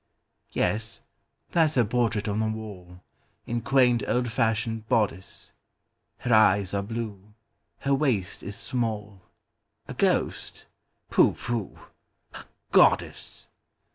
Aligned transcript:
Yes, 0.51 1.03
that's 1.51 1.75
her 1.75 1.85
portrait 1.85 2.27
on 2.27 2.39
the 2.39 2.47
wall, 2.47 3.03
In 3.45 3.61
quaint 3.61 4.01
old 4.07 4.31
fashioned 4.31 4.89
bodice:Her 4.89 6.33
eyes 6.33 6.73
are 6.73 6.81
blue—her 6.81 7.93
waist 7.93 8.41
is 8.41 8.55
small—A 8.55 9.93
ghost! 9.93 10.65
Pooh, 11.11 11.33
pooh,—a 11.33 12.45
goddess! 12.71 13.49